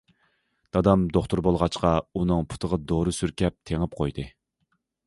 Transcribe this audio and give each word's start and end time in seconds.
دادام 0.77 1.01
دوختۇر 1.17 1.43
بولغاچقا 1.49 1.93
ئۇنىڭ 2.23 2.49
پۇتىغا 2.55 2.83
دورا 2.93 3.17
سۈركەپ 3.21 3.61
تېڭىپ 3.71 3.99
قويدى. 4.03 4.29